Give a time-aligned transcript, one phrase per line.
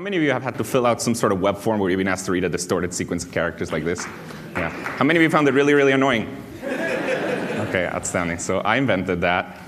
[0.00, 1.90] How many of you have had to fill out some sort of web form where
[1.90, 4.06] you've been asked to read a distorted sequence of characters like this?
[4.56, 4.70] Yeah.
[4.70, 6.42] How many of you found it really, really annoying?
[7.68, 8.38] Okay, outstanding.
[8.38, 9.60] So I invented that.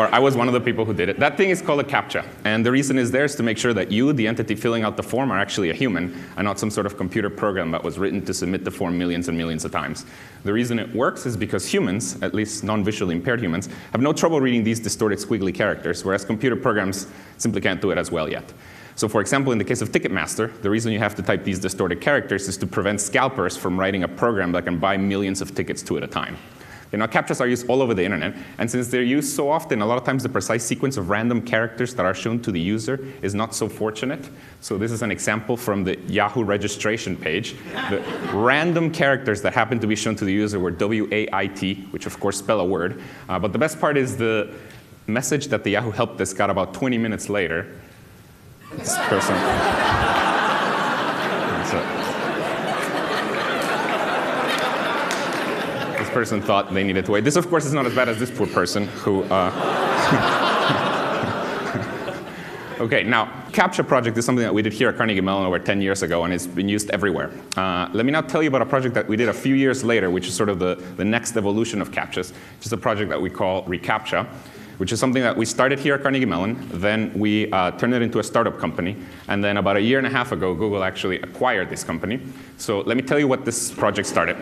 [0.00, 1.18] Or I was one of the people who did it.
[1.18, 2.24] That thing is called a CAPTCHA.
[2.44, 4.96] And the reason is there is to make sure that you, the entity filling out
[4.96, 7.98] the form, are actually a human and not some sort of computer program that was
[7.98, 10.06] written to submit the form millions and millions of times.
[10.44, 14.40] The reason it works is because humans, at least non-visually impaired humans, have no trouble
[14.40, 17.06] reading these distorted squiggly characters, whereas computer programs
[17.36, 18.54] simply can't do it as well yet.
[18.96, 21.58] So for example, in the case of Ticketmaster, the reason you have to type these
[21.58, 25.54] distorted characters is to prevent scalpers from writing a program that can buy millions of
[25.54, 26.38] tickets two at a time.
[26.92, 29.80] You know, CAPTCHAs are used all over the internet, and since they're used so often,
[29.80, 32.58] a lot of times the precise sequence of random characters that are shown to the
[32.60, 34.28] user is not so fortunate.
[34.60, 37.54] So this is an example from the Yahoo registration page.
[37.90, 42.18] The random characters that happen to be shown to the user were W-A-I-T, which of
[42.18, 43.00] course spell a word.
[43.28, 44.52] Uh, but the best part is the
[45.06, 47.66] message that the Yahoo help desk got about 20 minutes later.
[48.72, 49.36] This person.
[56.12, 57.24] person thought they needed to wait.
[57.24, 59.22] This, of course, is not as bad as this poor person who.
[59.24, 60.46] Uh
[62.80, 65.82] okay, now, CAPTCHA project is something that we did here at Carnegie Mellon over 10
[65.82, 67.30] years ago, and it's been used everywhere.
[67.56, 69.84] Uh, let me now tell you about a project that we did a few years
[69.84, 73.10] later, which is sort of the, the next evolution of CAPTCHAs, which is a project
[73.10, 74.26] that we call ReCAPTCHA
[74.80, 76.56] which is something that we started here at Carnegie Mellon.
[76.72, 78.96] Then we uh, turned it into a startup company.
[79.28, 82.18] And then about a year and a half ago, Google actually acquired this company.
[82.56, 84.38] So let me tell you what this project started.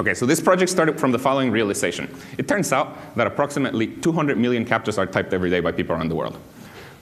[0.00, 2.08] Okay, so this project started from the following realization.
[2.38, 6.08] It turns out that approximately 200 million CAPTCHAs are typed every day by people around
[6.08, 6.38] the world.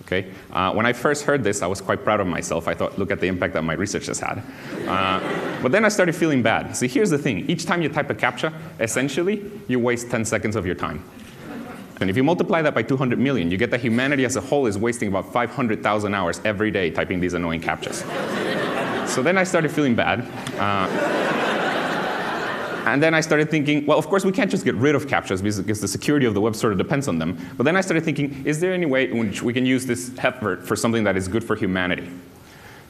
[0.03, 0.33] Okay?
[0.51, 2.67] Uh, when I first heard this, I was quite proud of myself.
[2.67, 4.43] I thought, look at the impact that my research has had.
[4.89, 6.77] Uh, but then I started feeling bad.
[6.77, 7.49] See, here's the thing.
[7.49, 11.05] Each time you type a CAPTCHA, essentially, you waste 10 seconds of your time.
[12.01, 14.67] And if you multiply that by 200 million, you get that humanity as a whole
[14.67, 19.09] is wasting about 500,000 hours every day typing these annoying CAPTCHAs.
[19.09, 20.27] so then I started feeling bad.
[20.59, 21.38] Uh,
[22.93, 25.43] and then I started thinking, well, of course, we can't just get rid of CAPTCHAs
[25.43, 27.39] because the security of the web sort of depends on them.
[27.57, 30.13] But then I started thinking, is there any way in which we can use this
[30.19, 32.11] effort for something that is good for humanity?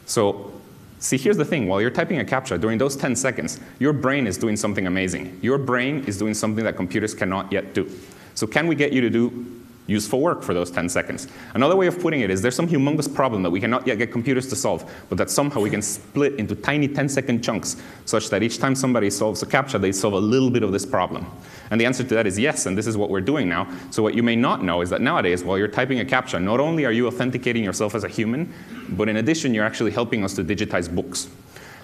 [0.06, 0.52] So
[0.98, 1.68] see, here's the thing.
[1.68, 5.38] While you're typing a CAPTCHA, during those 10 seconds, your brain is doing something amazing.
[5.42, 7.90] Your brain is doing something that computers cannot yet do.
[8.34, 11.26] So can we get you to do useful work for those 10 seconds.
[11.54, 14.12] Another way of putting it is there's some humongous problem that we cannot yet get
[14.12, 18.28] computers to solve, but that somehow we can split into tiny 10 second chunks such
[18.28, 21.26] that each time somebody solves a CAPTCHA, they solve a little bit of this problem.
[21.70, 23.66] And the answer to that is yes, and this is what we're doing now.
[23.90, 26.60] So what you may not know is that nowadays, while you're typing a CAPTCHA, not
[26.60, 28.52] only are you authenticating yourself as a human,
[28.90, 31.28] but in addition, you're actually helping us to digitize books.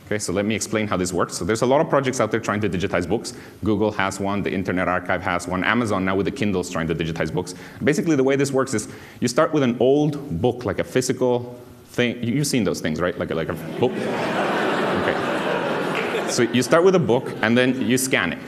[0.06, 1.34] Okay, so let me explain how this works.
[1.34, 3.32] So there's a lot of projects out there trying to digitize books.
[3.62, 6.94] Google has one, the Internet Archive has one, Amazon now with the Kindles trying to
[6.94, 7.54] digitize books.
[7.82, 8.88] Basically, the way this works is
[9.20, 12.22] you start with an old book, like a physical thing.
[12.22, 13.18] You've seen those things, right?
[13.18, 13.92] Like a, like a book.
[14.94, 16.30] Okay.
[16.30, 18.38] So you start with a book, and then you scan it.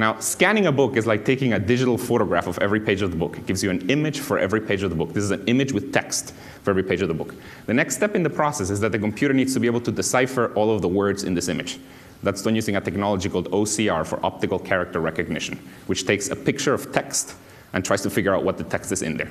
[0.00, 3.18] Now, scanning a book is like taking a digital photograph of every page of the
[3.18, 3.36] book.
[3.36, 5.12] It gives you an image for every page of the book.
[5.12, 7.34] This is an image with text for every page of the book.
[7.66, 9.92] The next step in the process is that the computer needs to be able to
[9.92, 11.78] decipher all of the words in this image.
[12.22, 16.72] That's done using a technology called OCR for optical character recognition, which takes a picture
[16.72, 17.34] of text
[17.74, 19.30] and tries to figure out what the text is in there.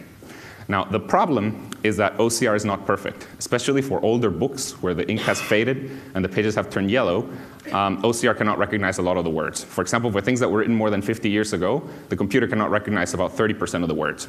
[0.70, 5.10] Now, the problem is that OCR is not perfect, especially for older books where the
[5.10, 7.28] ink has faded and the pages have turned yellow.
[7.72, 9.64] Um, OCR cannot recognize a lot of the words.
[9.64, 12.70] For example, for things that were written more than 50 years ago, the computer cannot
[12.70, 14.28] recognize about 30% of the words.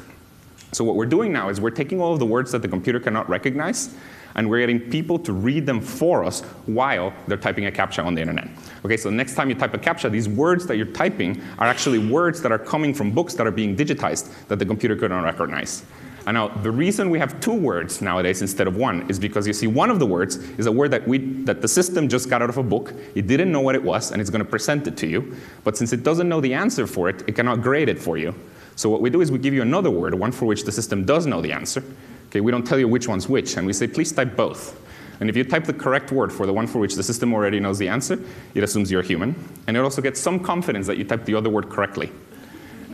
[0.71, 2.99] So what we're doing now is we're taking all of the words that the computer
[2.99, 3.93] cannot recognize
[4.35, 8.15] and we're getting people to read them for us while they're typing a CAPTCHA on
[8.15, 8.47] the internet.
[8.85, 11.67] Okay, so the next time you type a CAPTCHA, these words that you're typing are
[11.67, 15.11] actually words that are coming from books that are being digitized that the computer could
[15.11, 15.83] not recognize.
[16.27, 19.53] And now, the reason we have two words nowadays instead of one is because you
[19.53, 22.43] see, one of the words is a word that, we, that the system just got
[22.43, 22.93] out of a book.
[23.15, 25.35] It didn't know what it was, and it's going to present it to you.
[25.63, 28.35] But since it doesn't know the answer for it, it cannot grade it for you.
[28.75, 31.05] So what we do is we give you another word, one for which the system
[31.05, 31.83] does know the answer.
[32.29, 34.79] Okay, we don't tell you which one's which, and we say, please type both.
[35.19, 37.59] And if you type the correct word for the one for which the system already
[37.59, 38.19] knows the answer,
[38.55, 39.35] it assumes you're human.
[39.67, 42.11] And it also gets some confidence that you typed the other word correctly.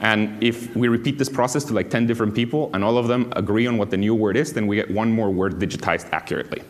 [0.01, 3.31] And if we repeat this process to like 10 different people and all of them
[3.35, 6.61] agree on what the new word is, then we get one more word digitized accurately.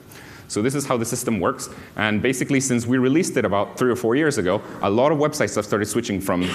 [0.47, 1.69] So this is how the system works.
[1.97, 5.17] And basically, since we released it about three or four years ago, a lot of
[5.17, 6.49] websites have started switching from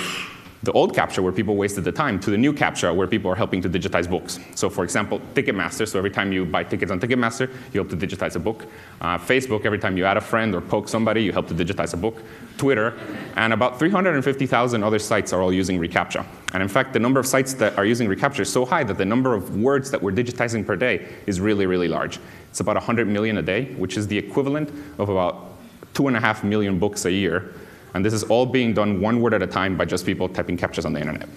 [0.63, 3.35] the old CAPTCHA where people wasted the time to the new CAPTCHA where people are
[3.35, 4.39] helping to digitize books.
[4.55, 7.97] So for example, Ticketmaster, so every time you buy tickets on Ticketmaster, you help to
[7.97, 8.67] digitize a book.
[9.01, 11.95] Uh, Facebook, every time you add a friend or poke somebody, you help to digitize
[11.95, 12.23] a book.
[12.59, 12.97] Twitter,
[13.37, 16.25] and about 350,000 other sites are all using reCAPTCHA.
[16.55, 18.99] And in fact, the number of sites that are using reCAPTCHA is so high that
[18.99, 22.21] the number of words that we're digitizing per day is really, really large.
[22.51, 24.69] It's about 100 million a day, which is the equivalent
[24.99, 25.49] of about
[25.93, 27.53] two and a half million books a year
[27.95, 30.57] and this is all being done one word at a time by just people typing
[30.57, 31.29] CAPTCHAs on the internet.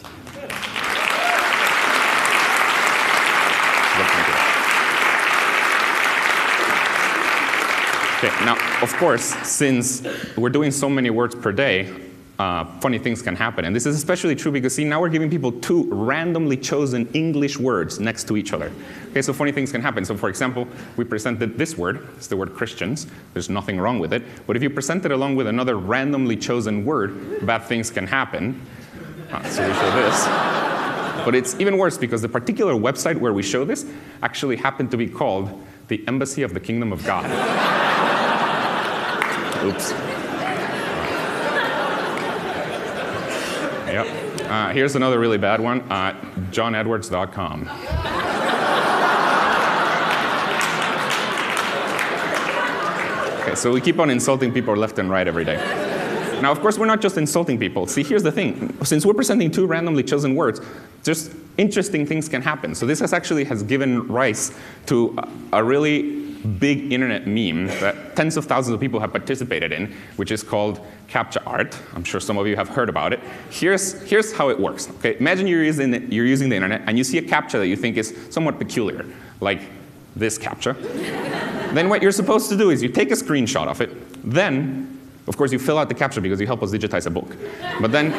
[8.18, 10.02] Okay, now, of course, since
[10.38, 11.94] we're doing so many words per day,
[12.40, 13.66] uh, funny things can happen.
[13.66, 17.60] And this is especially true because, see, now we're giving people two randomly chosen English
[17.60, 18.72] words next to each other.
[19.16, 20.04] Okay, so funny things can happen.
[20.04, 20.68] So, for example,
[20.98, 23.08] we presented this word, it's the word Christians.
[23.32, 24.24] There's nothing wrong with it.
[24.46, 28.62] But if you present it along with another randomly chosen word, bad things can happen.
[29.32, 30.26] Uh, so we show this.
[31.24, 33.86] But it's even worse because the particular website where we show this
[34.22, 37.24] actually happened to be called the Embassy of the Kingdom of God.
[39.64, 39.92] Oops.
[43.88, 44.08] Yep.
[44.52, 46.12] Uh, here's another really bad one uh,
[46.52, 48.15] johnedwards.com.
[53.56, 55.58] so we keep on insulting people left and right every day.
[56.42, 57.88] Now, of course, we're not just insulting people.
[57.88, 58.76] See, here's the thing.
[58.84, 60.60] Since we're presenting two randomly chosen words,
[61.04, 62.76] just interesting things can happen.
[62.76, 64.54] So this has actually has given rise
[64.88, 65.18] to
[65.54, 69.94] a, a really big internet meme that tens of thousands of people have participated in,
[70.18, 71.80] which is called CAPTCHA art.
[71.96, 73.20] I'm sure some of you have heard about it.
[73.50, 74.90] Here's, here's how it works.
[74.98, 75.18] Okay?
[75.18, 77.76] Imagine you're using, the, you're using the internet and you see a CAPTCHA that you
[77.76, 79.06] think is somewhat peculiar,
[79.40, 79.62] like
[80.16, 80.76] this CAPTCHA.
[81.74, 83.90] then what you're supposed to do is you take a screenshot of it,
[84.24, 87.36] then, of course, you fill out the CAPTCHA because you help us digitize a book.
[87.82, 88.12] But then,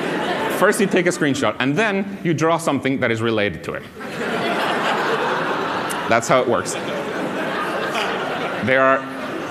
[0.58, 3.82] first you take a screenshot, and then you draw something that is related to it.
[6.08, 6.74] That's how it works.
[8.66, 8.98] There are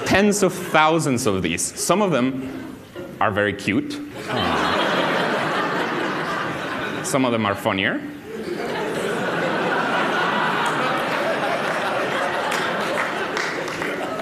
[0.06, 1.62] tens of thousands of these.
[1.62, 2.78] Some of them
[3.20, 3.94] are very cute.
[7.04, 8.02] Some of them are funnier.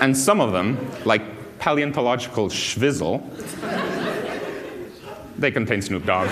[0.03, 1.21] And some of them, like
[1.59, 3.23] paleontological schwizzle,
[5.37, 6.27] they contain Snoop Dogg.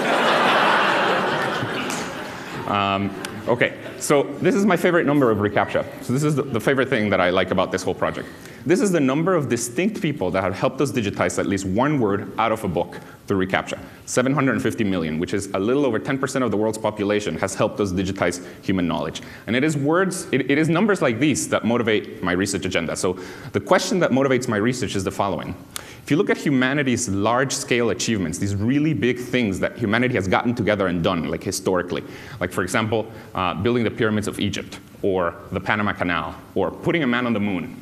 [2.68, 3.16] um,
[3.48, 6.04] okay, so this is my favorite number of reCAPTCHA.
[6.04, 8.28] So this is the, the favorite thing that I like about this whole project.
[8.64, 12.00] This is the number of distinct people that have helped us digitize at least one
[12.00, 13.80] word out of a book through reCAPTCHA.
[14.06, 17.92] 750 million, which is a little over 10% of the world's population, has helped us
[17.92, 19.22] digitize human knowledge.
[19.48, 22.96] And it is words, it, it is numbers like these that motivate my research agenda.
[22.96, 23.14] So
[23.54, 25.56] the question that motivates my research is the following.
[26.04, 30.54] If you look at humanity's large-scale achievements, these really big things that humanity has gotten
[30.54, 32.04] together and done, like historically,
[32.40, 37.02] like for example, uh, building the pyramids of Egypt, or the Panama Canal, or putting
[37.02, 37.82] a man on the moon,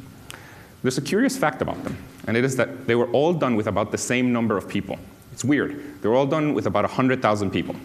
[0.82, 1.98] there's a curious fact about them,
[2.28, 4.98] and it is that they were all done with about the same number of people.
[5.32, 6.02] It's weird.
[6.02, 7.76] They were all done with about 100,000 people.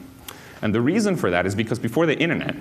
[0.62, 2.56] And the reason for that is because before the internet,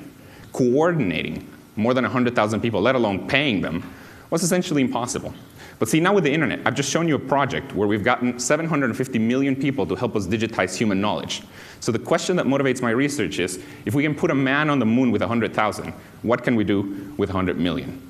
[0.51, 3.83] coordinating more than 100,000 people, let alone paying them,
[4.29, 5.33] was essentially impossible.
[5.79, 8.39] But see, now with the internet, I've just shown you a project where we've gotten
[8.39, 11.43] 750 million people to help us digitize human knowledge.
[11.79, 14.79] So the question that motivates my research is, if we can put a man on
[14.79, 15.91] the moon with 100,000,
[16.21, 18.01] what can we do with 100 million?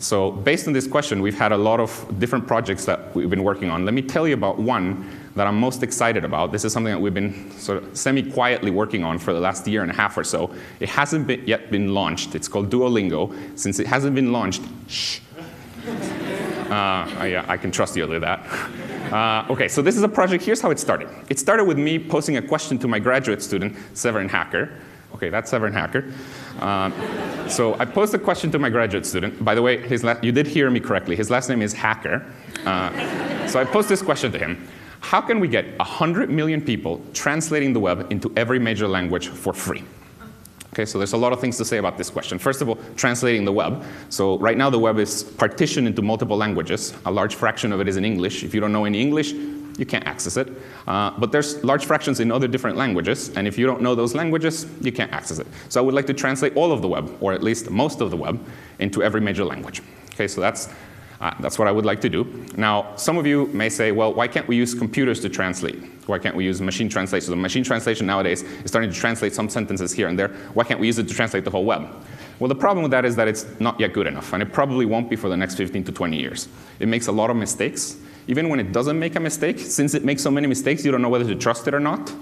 [0.00, 3.44] So based on this question, we've had a lot of different projects that we've been
[3.44, 3.84] working on.
[3.84, 6.52] Let me tell you about one that I'm most excited about.
[6.52, 9.82] This is something that we've been sort of semi-quietly working on for the last year
[9.82, 10.54] and a half or so.
[10.80, 12.34] It hasn't been yet been launched.
[12.34, 13.58] It's called Duolingo.
[13.58, 15.20] Since it hasn't been launched, shh.
[16.70, 18.46] Uh, yeah, I can trust you with that.
[19.12, 20.44] Uh, okay, so this is a project.
[20.44, 21.08] Here's how it started.
[21.28, 24.70] It started with me posing a question to my graduate student, Severin Hacker.
[25.14, 26.04] Okay, that's Severin Hacker.
[26.60, 26.92] Um,
[27.48, 29.44] so I posed a question to my graduate student.
[29.44, 31.16] By the way, his you did hear me correctly.
[31.16, 32.24] His last name is Hacker.
[32.64, 34.66] Uh, so I posed this question to him.
[35.00, 39.52] How can we get 100 million people translating the web into every major language for
[39.52, 39.82] free?
[40.72, 42.38] Okay, so there's a lot of things to say about this question.
[42.38, 43.82] First of all, translating the web.
[44.08, 46.94] So right now the web is partitioned into multiple languages.
[47.06, 48.44] A large fraction of it is in English.
[48.44, 49.32] If you don't know any English,
[49.80, 50.48] you can't access it.
[50.86, 54.14] Uh, but there's large fractions in other different languages, and if you don't know those
[54.14, 55.46] languages, you can't access it.
[55.70, 58.10] So I would like to translate all of the web, or at least most of
[58.10, 58.38] the web,
[58.78, 59.82] into every major language.
[60.12, 60.68] Okay, so that's,
[61.20, 62.46] uh, that's what I would like to do.
[62.56, 65.82] Now, some of you may say, well, why can't we use computers to translate?
[66.06, 67.28] Why can't we use machine translation?
[67.28, 70.28] So machine translation nowadays is starting to translate some sentences here and there.
[70.54, 71.88] Why can't we use it to translate the whole web?
[72.38, 74.86] Well, the problem with that is that it's not yet good enough, and it probably
[74.86, 76.48] won't be for the next 15 to 20 years.
[76.80, 80.04] It makes a lot of mistakes, even when it doesn't make a mistake, since it
[80.04, 82.12] makes so many mistakes, you don't know whether to trust it or not.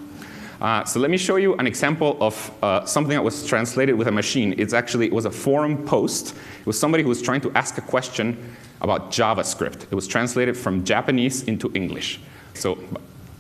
[0.61, 4.09] Uh, so let me show you an example of uh, something that was translated with
[4.09, 4.55] a machine.
[4.59, 6.35] It's actually, it was a forum post.
[6.61, 9.85] It was somebody who was trying to ask a question about JavaScript.
[9.85, 12.21] It was translated from Japanese into English.
[12.55, 12.79] So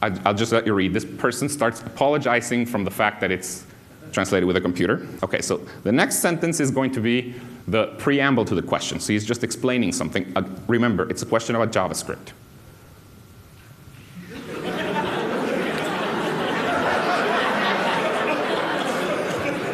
[0.01, 0.93] I'll just let you read.
[0.93, 3.65] This person starts apologizing from the fact that it's
[4.13, 5.07] translated with a computer.
[5.25, 7.35] Okay, so the next sentence is going to be
[7.67, 9.01] the preamble to the question.
[9.01, 10.33] So he's just explaining something.
[10.37, 12.33] Uh, remember, it's a question about JavaScript.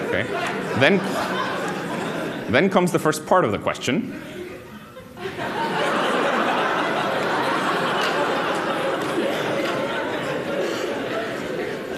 [0.08, 0.33] Okay.
[0.80, 0.98] Then,
[2.50, 4.20] then comes the first part of the question.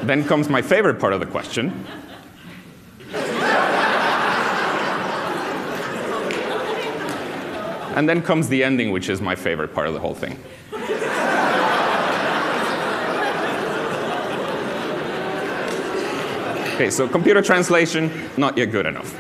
[0.07, 1.87] Then comes my favorite part of the question.
[7.97, 10.39] and then comes the ending, which is my favorite part of the whole thing.
[16.77, 19.19] Okay, so computer translation, not yet good enough.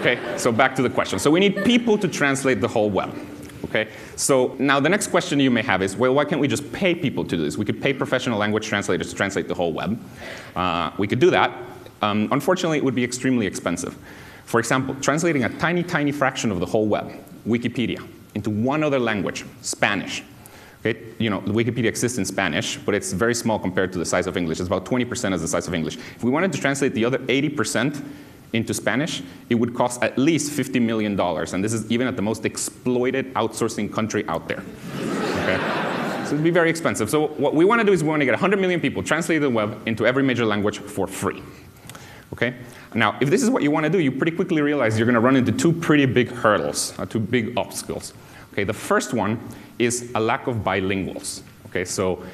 [0.00, 1.20] Okay, so back to the question.
[1.20, 3.16] So we need people to translate the whole web.
[3.66, 3.86] Okay,
[4.16, 6.96] so now the next question you may have is, well, why can't we just pay
[6.96, 7.56] people to do this?
[7.56, 9.96] We could pay professional language translators to translate the whole web.
[10.56, 11.56] Uh, we could do that.
[12.02, 13.96] Um, unfortunately, it would be extremely expensive.
[14.44, 17.12] For example, translating a tiny, tiny fraction of the whole web,
[17.46, 20.24] Wikipedia, into one other language, Spanish,
[20.84, 24.36] You know, Wikipedia exists in Spanish, but it's very small compared to the size of
[24.36, 24.60] English.
[24.60, 25.96] It's about 20% of the size of English.
[25.96, 28.04] If we wanted to translate the other 80%
[28.52, 31.18] into Spanish, it would cost at least $50 million.
[31.20, 34.62] And this is even at the most exploited outsourcing country out there.
[34.98, 35.88] Okay?
[36.28, 37.08] so it'd be very expensive.
[37.08, 39.40] So what we want to do is we want to get 100 million people translate
[39.40, 41.42] the web into every major language for free.
[42.34, 42.54] Okay?
[42.94, 45.14] Now, if this is what you want to do, you pretty quickly realize you're going
[45.14, 48.12] to run into two pretty big hurdles, uh, two big obstacles.
[48.58, 49.38] Okay, the first one
[49.78, 51.42] is a lack of bilinguals.
[51.66, 52.24] Okay, so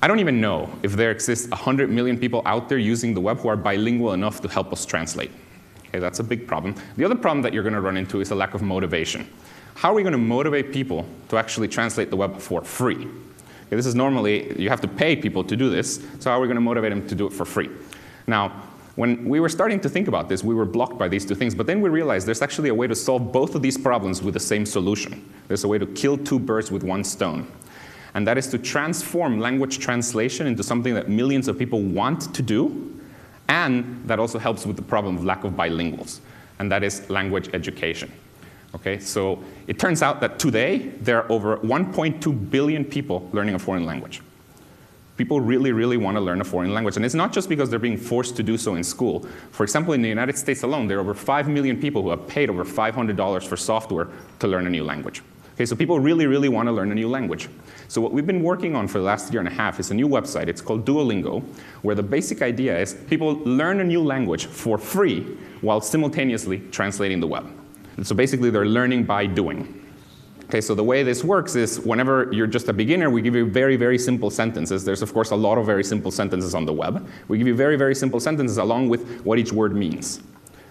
[0.00, 3.40] I don't even know if there exists 100 million people out there using the web
[3.40, 5.32] who are bilingual enough to help us translate.
[5.88, 6.76] Okay, that's a big problem.
[6.96, 9.28] The other problem that you're going to run into is a lack of motivation.
[9.74, 12.94] How are we going to motivate people to actually translate the web for free?
[12.94, 16.40] Okay, this is normally, you have to pay people to do this, so how are
[16.40, 17.70] we going to motivate them to do it for free?
[18.28, 18.52] Now,
[18.96, 21.54] when we were starting to think about this, we were blocked by these two things,
[21.54, 24.34] but then we realized there's actually a way to solve both of these problems with
[24.34, 25.28] the same solution.
[25.48, 27.50] There's a way to kill two birds with one stone.
[28.14, 32.42] And that is to transform language translation into something that millions of people want to
[32.42, 33.00] do,
[33.48, 36.20] and that also helps with the problem of lack of bilinguals,
[36.60, 38.12] and that is language education.
[38.76, 43.58] Okay, so it turns out that today there are over 1.2 billion people learning a
[43.58, 44.20] foreign language.
[45.16, 46.96] People really, really want to learn a foreign language.
[46.96, 49.26] And it's not just because they're being forced to do so in school.
[49.52, 52.26] For example, in the United States alone, there are over 5 million people who have
[52.26, 54.08] paid over $500 for software
[54.40, 55.22] to learn a new language.
[55.54, 57.48] Okay, so people really, really want to learn a new language.
[57.86, 59.94] So what we've been working on for the last year and a half is a
[59.94, 60.48] new website.
[60.48, 61.44] It's called Duolingo,
[61.82, 65.20] where the basic idea is people learn a new language for free
[65.60, 67.48] while simultaneously translating the web.
[67.96, 69.83] And so basically, they're learning by doing.
[70.44, 73.46] Okay, so the way this works is whenever you're just a beginner, we give you
[73.46, 74.84] very, very simple sentences.
[74.84, 77.08] There's, of course, a lot of very simple sentences on the web.
[77.28, 80.20] We give you very, very simple sentences along with what each word means.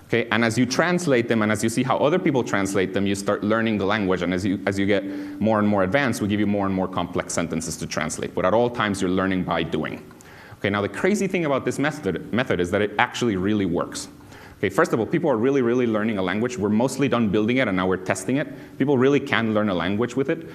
[0.05, 3.07] Okay, and as you translate them and as you see how other people translate them,
[3.07, 4.21] you start learning the language.
[4.21, 5.03] And as you, as you get
[5.41, 8.35] more and more advanced, we give you more and more complex sentences to translate.
[8.35, 10.05] But at all times, you're learning by doing.
[10.59, 14.07] Okay, now the crazy thing about this method, method is that it actually really works.
[14.63, 16.57] Okay, first of all, people are really, really learning a language.
[16.57, 18.47] We're mostly done building it and now we're testing it.
[18.77, 20.47] People really can learn a language with it.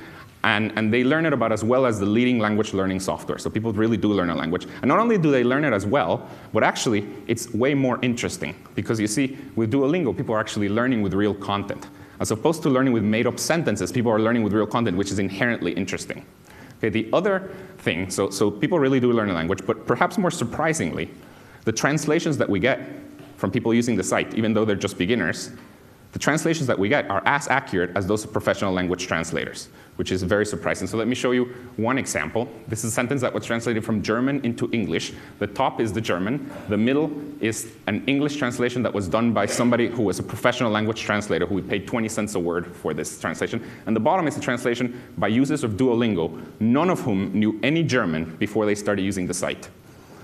[0.45, 3.37] And, and they learn it about as well as the leading language learning software.
[3.37, 4.67] So people really do learn a language.
[4.81, 8.55] And not only do they learn it as well, but actually it's way more interesting.
[8.75, 11.89] Because you see, with Duolingo, people are actually learning with real content.
[12.19, 15.11] As opposed to learning with made up sentences, people are learning with real content, which
[15.11, 16.25] is inherently interesting.
[16.79, 20.31] Okay, the other thing, so, so people really do learn a language, but perhaps more
[20.31, 21.11] surprisingly,
[21.65, 22.81] the translations that we get
[23.39, 25.53] from people using the site, even though they're just beginners,
[26.13, 30.11] the translations that we get are as accurate as those of professional language translators, which
[30.11, 30.89] is very surprising.
[30.89, 31.45] So let me show you
[31.77, 32.49] one example.
[32.67, 35.13] This is a sentence that was translated from German into English.
[35.39, 36.51] The top is the German.
[36.69, 40.71] The middle is an English translation that was done by somebody who was a professional
[40.71, 43.63] language translator who we paid 20 cents a word for this translation.
[43.85, 47.83] And the bottom is a translation by users of Duolingo, none of whom knew any
[47.83, 49.69] German before they started using the site.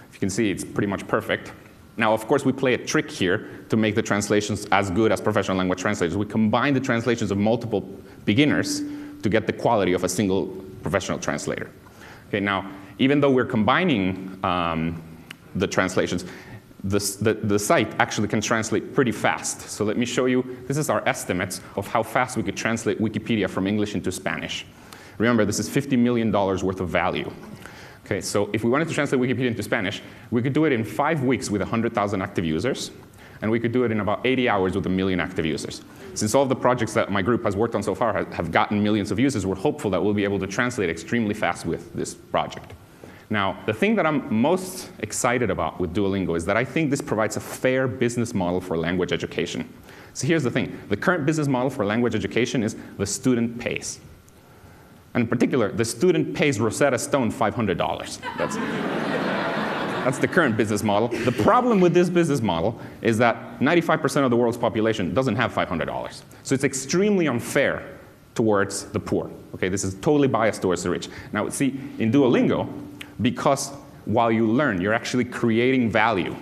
[0.09, 1.53] If you can see, it's pretty much perfect.
[1.97, 5.21] Now, of course, we play a trick here to make the translations as good as
[5.21, 6.17] professional language translators.
[6.17, 7.81] We combine the translations of multiple
[8.25, 8.83] beginners
[9.23, 10.47] to get the quality of a single
[10.83, 11.71] professional translator.
[12.29, 15.03] Okay, now, even though we're combining um,
[15.55, 16.25] the translations,
[16.83, 19.63] the, the, the, site actually can translate pretty fast.
[19.63, 23.01] So let me show you, this is our estimates of how fast we could translate
[23.01, 24.67] Wikipedia from English into Spanish.
[25.17, 27.33] Remember, this is $50 million worth of value.
[28.05, 30.85] Okay, so if we wanted to translate Wikipedia into Spanish, we could do it in
[30.85, 32.91] five weeks with 100,000 active users,
[33.41, 35.81] and we could do it in about 80 hours with a million active users.
[36.13, 38.83] Since all of the projects that my group has worked on so far have gotten
[38.83, 42.13] millions of users, we're hopeful that we'll be able to translate extremely fast with this
[42.15, 42.75] project.
[43.31, 47.01] Now, the thing that I'm most excited about with Duolingo is that I think this
[47.01, 49.67] provides a fair business model for language education.
[50.13, 50.79] So here's the thing.
[50.91, 53.99] The current business model for language education is the student pays.
[55.15, 58.21] And in particular, the student pays Rosetta Stone $500.
[58.37, 58.57] That's,
[60.05, 61.09] that's the current business model.
[61.09, 65.55] The problem with this business model is that 95% of the world's population doesn't have
[65.55, 66.23] $500.
[66.43, 67.99] So it's extremely unfair
[68.35, 69.31] towards the poor.
[69.55, 71.09] Okay, this is totally biased towards the rich.
[71.33, 72.69] Now, see, in Duolingo,
[73.23, 73.71] because
[74.05, 76.37] while you learn, you're actually creating value.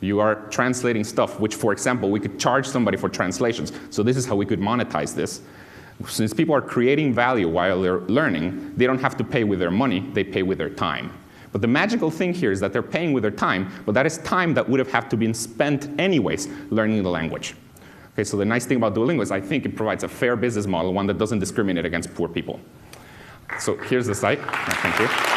[0.00, 3.72] You are translating stuff, which, for example, we could charge somebody for translations.
[3.90, 5.40] So this is how we could monetize this.
[6.06, 9.70] Since people are creating value while they're learning, they don't have to pay with their
[9.70, 11.12] money, they pay with their time.
[11.50, 14.18] But the magical thing here is that they're paying with their time, but that is
[14.18, 17.54] time that would have had to been spent anyways learning the language.
[18.12, 20.66] Okay, so the nice thing about Duolingo is I think it provides a fair business
[20.66, 22.60] model, one that doesn't discriminate against poor people.
[23.58, 24.40] So here's the site.
[24.40, 25.27] Thank you.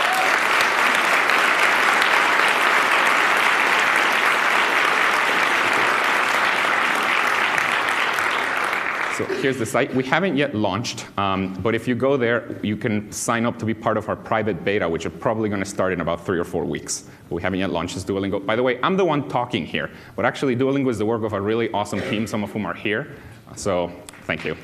[9.22, 9.94] So here's the site.
[9.94, 13.66] We haven't yet launched, um, but if you go there, you can sign up to
[13.66, 16.40] be part of our private beta, which are probably going to start in about three
[16.40, 17.04] or four weeks.
[17.30, 18.44] We haven't yet launched this Duolingo.
[18.44, 21.34] By the way, I'm the one talking here, but actually Duolingo is the work of
[21.34, 23.16] a really awesome team, some of whom are here.
[23.56, 23.92] So
[24.24, 24.58] thank you.